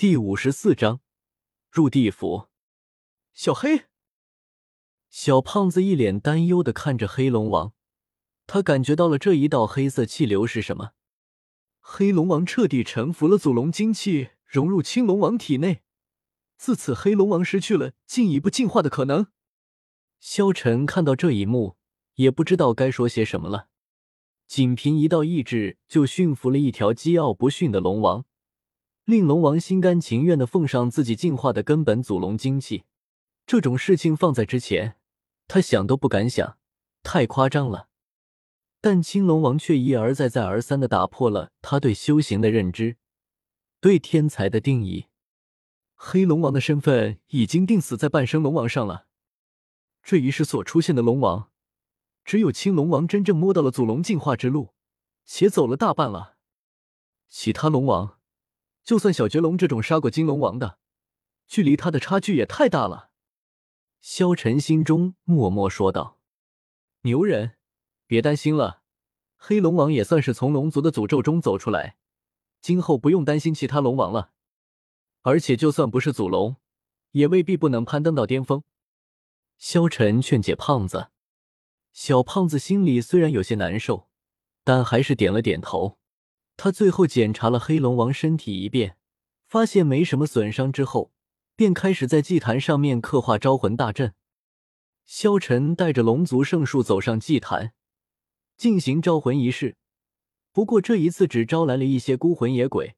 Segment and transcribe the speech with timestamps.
[0.00, 1.02] 第五十四章
[1.70, 2.48] 入地府。
[3.34, 3.84] 小黑，
[5.10, 7.74] 小胖子一脸担忧的看着黑龙王，
[8.46, 10.92] 他感觉到了这一道黑色气流是什么？
[11.80, 15.82] 黑龙王彻底臣服了祖龙精气，融入青龙王体内，
[16.56, 19.26] 自此黑龙王失去了进一步进化的可能。
[20.18, 21.76] 萧晨看到这一幕，
[22.14, 23.68] 也不知道该说些什么了。
[24.46, 28.24] 仅凭一道意志就驯服了一条桀骜不驯的龙王。
[29.10, 32.84] 令龙王心甘情愿的奉上自己进化的根本祖龙精气，
[33.44, 34.94] 这种事情放在之前，
[35.48, 36.56] 他想都不敢想，
[37.02, 37.88] 太夸张了。
[38.80, 42.98] 但青龙王却一而再、再而三的打破了他对修行的认知，
[43.80, 45.06] 对天才的定义。
[45.96, 49.08] 黑龙王的身份已经定死在半生龙王上了。
[50.04, 51.50] 这一世所出现的龙王，
[52.24, 54.72] 只有青龙王真正摸到了祖龙进化之路，
[55.24, 56.36] 且走了大半了。
[57.28, 58.19] 其他龙王。
[58.82, 60.78] 就算小绝龙这种杀过金龙王的，
[61.46, 63.10] 距离他的差距也太大了。
[64.00, 66.18] 萧晨心中默默说道
[67.02, 67.56] ：“牛人，
[68.06, 68.82] 别担心了，
[69.36, 71.96] 黑龙王也算是从龙族的诅咒中走出来，
[72.60, 74.32] 今后不用担心其他龙王了。
[75.22, 76.56] 而且就算不是祖龙，
[77.10, 78.62] 也未必不能攀登到巅峰。”
[79.58, 81.10] 萧晨劝解胖子，
[81.92, 84.08] 小胖子心里虽然有些难受，
[84.64, 85.99] 但还是点了点头。
[86.62, 88.98] 他最后检查了黑龙王身体一遍，
[89.46, 91.10] 发现没什么损伤之后，
[91.56, 94.12] 便开始在祭坛上面刻画招魂大阵。
[95.06, 97.72] 萧晨带着龙族圣树走上祭坛，
[98.58, 99.78] 进行招魂仪式。
[100.52, 102.94] 不过这一次只招来了一些孤魂野鬼，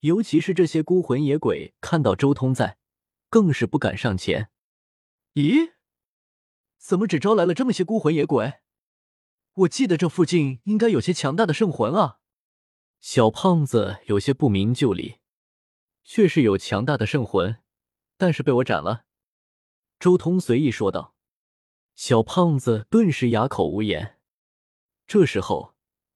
[0.00, 2.76] 尤其是这些孤魂野鬼看到周通在，
[3.30, 4.50] 更是不敢上前。
[5.34, 5.74] 咦，
[6.76, 8.54] 怎么只招来了这么些孤魂野鬼？
[9.58, 12.18] 我记得这附近应该有些强大的圣魂啊！
[13.00, 15.18] 小胖子有些不明就里，
[16.02, 17.58] 确实有强大的圣魂，
[18.16, 19.04] 但是被我斩了。
[19.98, 21.14] 周通随意说道。
[21.94, 24.18] 小胖子顿时哑口无言。
[25.06, 25.74] 这时候，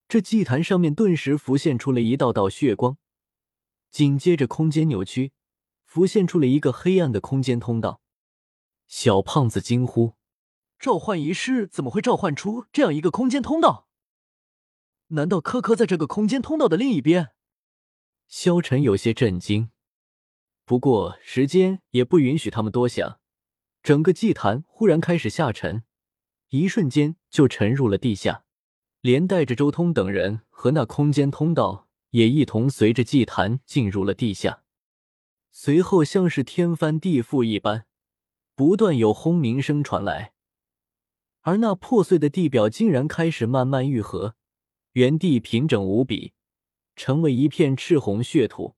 [0.08, 2.98] 这祭坛上面顿时浮现出了一道道血光，
[3.90, 5.32] 紧接着空间扭曲，
[5.86, 8.02] 浮现出了一个黑暗的空间通道。
[8.86, 10.16] 小胖子惊呼
[10.78, 13.88] ：“召唤仪式怎么会召唤出这样一个空间通道？”
[15.12, 17.30] 难道科科在这个空间通道的另一边？
[18.28, 19.70] 萧晨有些震惊，
[20.64, 23.18] 不过时间也不允许他们多想。
[23.82, 25.82] 整个祭坛忽然开始下沉，
[26.50, 28.44] 一瞬间就沉入了地下，
[29.00, 34.62] 连带着周通等人和那空间通道也一同随着祭坛进入了地下。
[35.50, 37.86] 随后像是天翻地覆一般，
[38.54, 40.34] 不断有轰鸣声传来，
[41.40, 44.36] 而那破碎的地表竟然开始慢慢愈合。
[44.92, 46.32] 原地平整无比，
[46.96, 48.74] 成为一片赤红血土。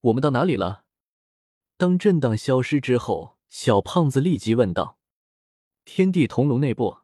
[0.00, 0.84] 我们到哪里了？
[1.76, 4.98] 当震荡消失之后，小胖子立即问道
[5.84, 6.98] ：“天地铜炉内部。”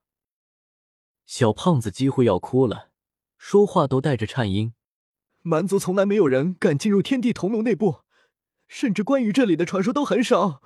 [1.25, 2.91] 小胖子几乎要哭了，
[3.39, 4.75] 说话都带着颤音。
[5.41, 8.03] 蛮族从来没有人敢进入天地铜炉内部，
[8.69, 10.63] 甚至关于这里的传说都很少。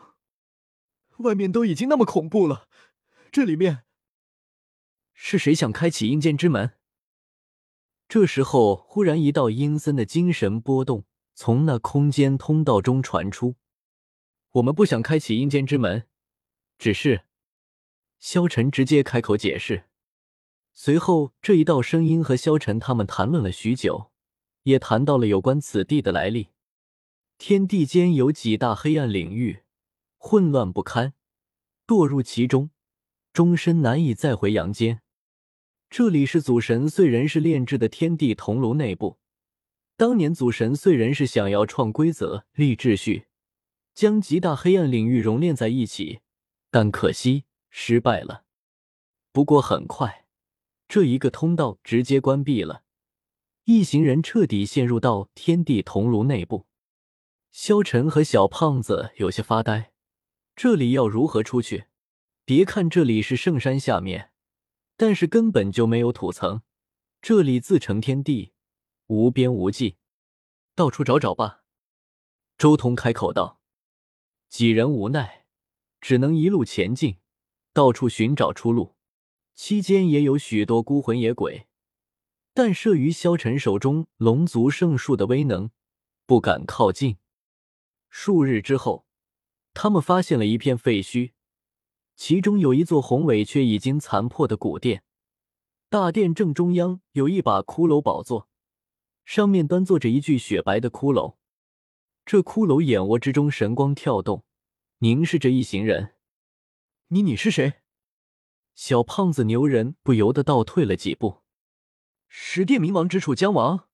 [1.18, 2.68] 外面都已经那么恐怖了，
[3.30, 3.85] 这里面……
[5.18, 6.74] 是谁想开启阴间之门？
[8.06, 11.04] 这时候，忽然一道阴森的精神波动
[11.34, 13.56] 从那空间通道中传出。
[14.52, 16.06] 我们不想开启阴间之门，
[16.78, 17.22] 只是……
[18.18, 19.86] 萧晨直接开口解释。
[20.74, 24.12] 随后，这一道声音和萧晨他们谈论了许久，
[24.64, 26.50] 也谈到了有关此地的来历。
[27.38, 29.62] 天地间有几大黑暗领域，
[30.18, 31.14] 混乱不堪，
[31.86, 32.70] 堕入其中，
[33.32, 35.02] 终身难以再回阳间。
[35.88, 39.18] 这里是祖神碎人是炼制的天地铜炉内部。
[39.96, 43.26] 当年祖神碎人是想要创规则、立秩序，
[43.94, 46.20] 将极大黑暗领域熔炼在一起，
[46.70, 48.44] 但可惜失败了。
[49.32, 50.26] 不过很快，
[50.88, 52.82] 这一个通道直接关闭了，
[53.64, 56.66] 一行人彻底陷入到天地铜炉内部。
[57.52, 59.92] 萧晨和小胖子有些发呆，
[60.54, 61.86] 这里要如何出去？
[62.44, 64.30] 别看这里是圣山下面。
[64.96, 66.62] 但是根本就没有土层，
[67.20, 68.52] 这里自成天地，
[69.08, 69.98] 无边无际，
[70.74, 71.62] 到处找找吧。
[72.56, 73.60] 周通开口道。
[74.48, 75.44] 几人无奈，
[76.00, 77.18] 只能一路前进，
[77.72, 78.96] 到处寻找出路。
[79.54, 81.66] 期间也有许多孤魂野鬼，
[82.54, 85.70] 但慑于萧晨手中龙族圣树的威能，
[86.26, 87.18] 不敢靠近。
[88.08, 89.06] 数日之后，
[89.74, 91.32] 他们发现了一片废墟。
[92.16, 95.04] 其中有一座宏伟却已经残破的古殿，
[95.90, 98.48] 大殿正中央有一把骷髅宝座，
[99.24, 101.36] 上面端坐着一具雪白的骷髅。
[102.24, 104.44] 这骷髅眼窝之中神光跳动，
[104.98, 106.14] 凝视着一行人。
[107.08, 107.74] 你你是谁？
[108.74, 111.42] 小胖子牛人不由得倒退了几步。
[112.28, 113.88] 十殿冥王之处江王。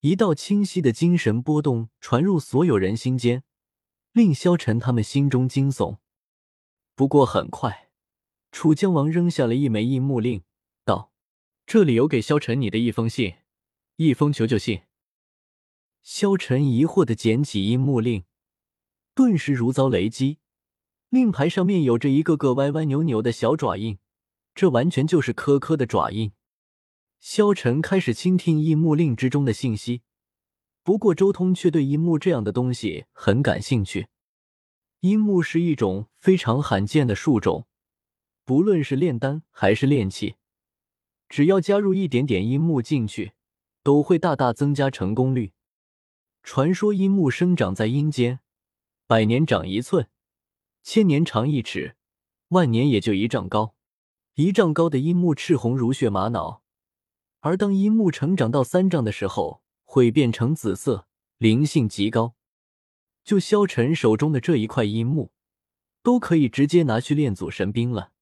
[0.00, 3.44] 一道清晰的精神波动传入所有人心间，
[4.12, 5.98] 令萧晨他们心中惊悚。
[6.96, 7.90] 不过很快，
[8.52, 10.42] 楚江王扔下了一枚印木令，
[10.84, 11.12] 道
[11.66, 13.34] ：“这里有给萧晨你的一封信，
[13.96, 14.82] 一封求救信。”
[16.02, 18.24] 萧晨疑惑的捡起阴木令，
[19.14, 20.38] 顿时如遭雷击。
[21.08, 23.98] 令牌上面有着一个个歪歪扭扭的小爪印，
[24.54, 26.32] 这完全就是颗颗的爪印。
[27.20, 30.02] 萧晨开始倾听阴木令之中的信息，
[30.82, 34.08] 不过周通却对阴木这样的东西很感兴趣。
[35.04, 37.66] 阴木是一种非常罕见的树种，
[38.46, 40.36] 不论是炼丹还是炼器，
[41.28, 43.34] 只要加入一点点阴木进去，
[43.82, 45.52] 都会大大增加成功率。
[46.42, 48.40] 传说阴木生长在阴间，
[49.06, 50.08] 百年长一寸，
[50.82, 51.96] 千年长一尺，
[52.48, 53.74] 万年也就一丈高。
[54.36, 56.62] 一丈高的阴木赤红如血玛瑙，
[57.40, 62.34] 而当樱木成长到三丈的时候，会变成紫色，灵性极高。
[63.24, 65.32] 就萧晨手中的这一块阴木，
[66.02, 68.12] 都可以直接拿去炼祖神兵了。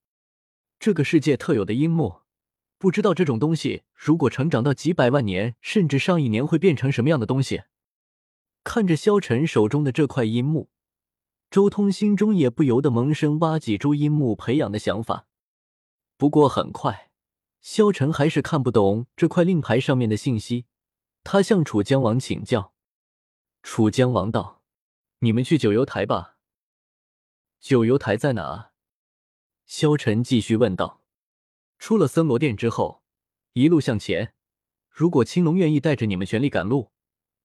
[0.78, 2.22] 这个世界特有的阴木，
[2.78, 7.62] 不知道这种东西如果成长到几百万年，甚至上亿年，会变成什么样的东西。
[8.64, 10.70] 看着萧晨手中的这块阴木，
[11.50, 15.26] 周通心中也不由得萌生挖几株阴木培养的想法。
[16.16, 17.10] 不过很快，
[17.60, 20.66] 萧晨还是看不懂这块令牌上面的信息。
[21.24, 22.72] 他向楚江王请教。
[23.64, 24.61] 楚江王道
[25.24, 26.36] ：“你们去九幽台吧。”
[27.60, 28.72] 九幽台在哪？
[29.64, 31.02] 萧晨继续问道。
[31.78, 33.02] 出了森罗殿之后，
[33.52, 34.34] 一路向前。
[34.90, 36.92] 如果青龙愿意带着你们全力赶路，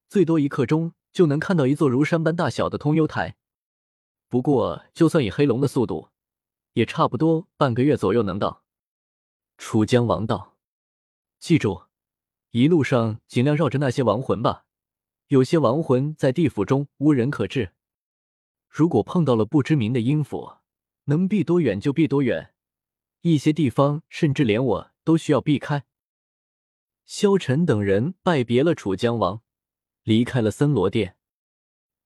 [0.10, 0.94] 最多一刻钟。
[1.14, 3.38] 就能看到一座如山般大小的通幽台，
[4.28, 6.10] 不过就算以黑龙的速度，
[6.74, 8.64] 也差不多半个月左右能到。
[9.58, 10.58] 楚江王道
[11.40, 11.86] ：“记住，
[12.52, 14.67] 一路上尽量绕着那些亡魂吧，
[15.28, 17.74] 有些亡魂在地府中无人可治。
[18.70, 20.58] 如果碰到了不知名的阴府，
[21.06, 22.54] 能避多远就避多远，
[23.22, 25.86] 一些地方甚至连我都需要避开。”
[27.06, 29.42] 萧晨等人拜别了楚江王。
[30.04, 31.18] 离开了森罗殿，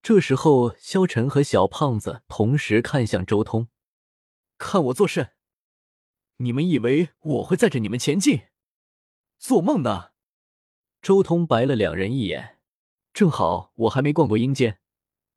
[0.01, 3.67] 这时候，萧晨和小胖子同时看向周通，
[4.57, 5.33] 看我作甚？
[6.37, 8.47] 你们以为我会载着你们前进？
[9.37, 10.13] 做梦呢！
[10.99, 12.57] 周通白了两人一眼，
[13.13, 14.79] 正好我还没逛过阴间，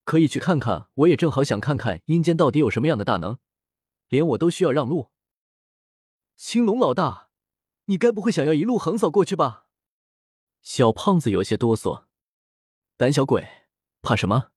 [0.04, 0.88] 可以去看看。
[0.94, 3.38] 我也正好想看看阴间到底有什么样的大能，
[4.08, 5.10] 连我都需要让路。
[6.36, 7.30] 青龙老大，
[7.86, 9.66] 你该不会想要一路横扫过去吧？
[10.62, 12.04] 小胖子有些哆嗦。
[12.96, 13.46] 胆小鬼，
[14.02, 14.50] 怕什么？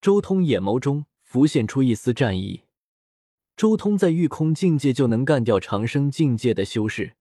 [0.00, 2.64] 周通眼眸中浮现出一丝战意。
[3.56, 7.16] 周通在御空境界就能干掉长生境界的修士，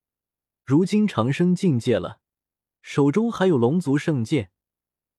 [0.63, 2.21] 如今长生境界了，
[2.81, 4.51] 手中还有龙族圣剑，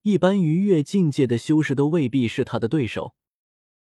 [0.03, 3.15] 一般逾越境界的修士都未必是他的对手。